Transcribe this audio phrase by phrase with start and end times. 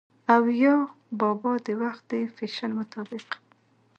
[0.33, 0.75] او يا
[1.19, 3.27] بابا د وخت د فېشن مطابق